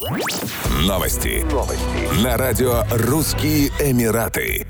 [0.00, 1.44] Новости.
[1.52, 2.24] Новости.
[2.24, 4.66] На радио «Русские Эмираты».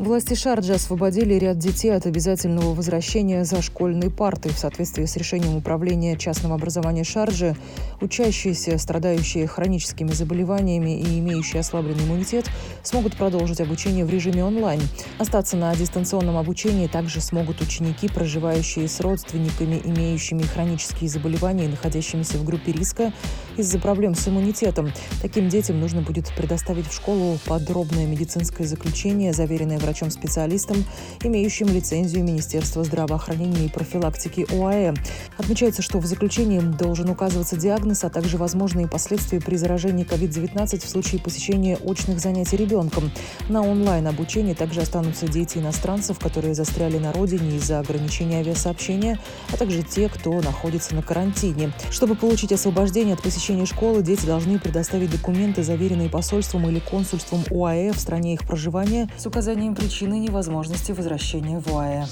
[0.00, 4.48] Власти Шарджа освободили ряд детей от обязательного возвращения за школьной парты.
[4.48, 7.56] В соответствии с решением управления частного образования Шарджи,
[8.00, 12.50] учащиеся, страдающие хроническими заболеваниями и имеющие ослабленный иммунитет,
[12.82, 14.80] смогут продолжить обучение в режиме онлайн.
[15.18, 22.38] Остаться на дистанционном обучении также смогут ученики, проживающие с родственниками, имеющими хронические заболевания и находящимися
[22.38, 23.12] в группе риска
[23.58, 24.92] из-за проблем с иммунитетом.
[25.20, 30.84] Таким детям нужно будет предоставить в школу подробное медицинское заключение, заверенное врачом-специалистом,
[31.22, 34.94] имеющим лицензию Министерства здравоохранения и профилактики ОАЭ.
[35.36, 40.88] Отмечается, что в заключении должен указываться диагноз, а также возможные последствия при заражении COVID-19 в
[40.88, 43.10] случае посещения очных занятий ребенком.
[43.48, 49.18] На онлайн-обучении также останутся дети иностранцев, которые застряли на родине из-за ограничения авиасообщения,
[49.52, 51.72] а также те, кто находится на карантине.
[51.90, 57.92] Чтобы получить освобождение от посещения школы, дети должны предоставить документы, заверенные посольством или консульством ОАЭ
[57.92, 62.06] в стране их проживания с указанием причины невозможности возвращения в ОАЭ.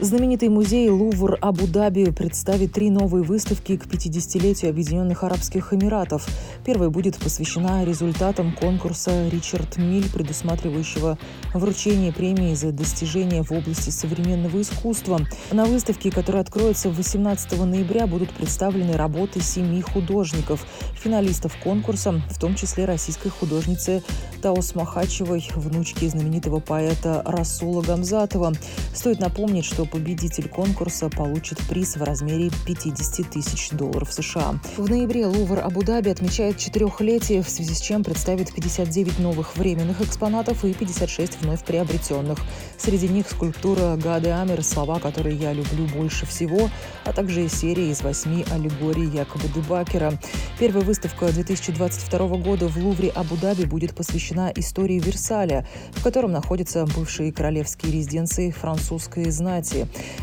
[0.00, 6.26] Знаменитый музей Лувр Абу-Даби представит три новые выставки к 50-летию Объединенных Арабских Эмиратов.
[6.64, 11.16] Первая будет посвящена результатам конкурса «Ричард Миль», предусматривающего
[11.54, 15.20] вручение премии за достижения в области современного искусства.
[15.52, 20.66] На выставке, которая откроется 18 ноября, будут представлены работы семи художников,
[21.00, 24.02] финалистов конкурса, в том числе российской художницы
[24.42, 28.54] Таос Махачевой, внучки знаменитого поэта Расула Гамзатова.
[28.92, 34.58] Стоит напомнить, что победитель конкурса получит приз в размере 50 тысяч долларов США.
[34.76, 40.64] В ноябре Лувр Абу-Даби отмечает четырехлетие, в связи с чем представит 59 новых временных экспонатов
[40.64, 42.38] и 56 вновь приобретенных.
[42.78, 46.70] Среди них скульптура Гады Амер «Слова, которые я люблю больше всего»,
[47.04, 50.18] а также серия из восьми аллегорий Якоба Дебакера.
[50.58, 57.32] Первая выставка 2022 года в Лувре Абу-Даби будет посвящена истории Версаля, в котором находятся бывшие
[57.32, 59.73] королевские резиденции французской знати.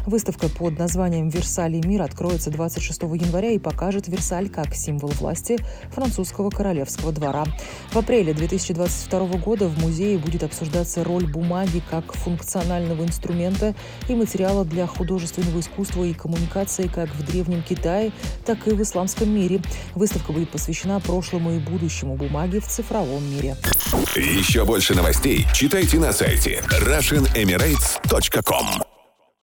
[0.05, 5.57] Выставка под названием «Версаль и мир» откроется 26 января и покажет Версаль как символ власти
[5.91, 7.45] французского королевского двора.
[7.91, 13.75] В апреле 2022 года в музее будет обсуждаться роль бумаги как функционального инструмента
[14.07, 18.11] и материала для художественного искусства и коммуникации как в Древнем Китае,
[18.45, 19.61] так и в исламском мире.
[19.95, 23.55] Выставка будет посвящена прошлому и будущему бумаги в цифровом мире.
[24.15, 28.90] Еще больше новостей читайте на сайте RussianEmirates.com